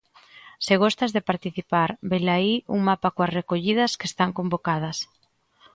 [0.65, 4.97] Se gostas de participar, velaí un mapa coas recollidas que están convocadas.